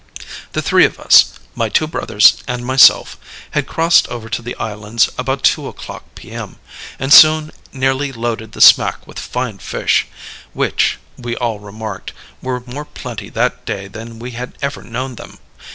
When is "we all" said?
11.19-11.59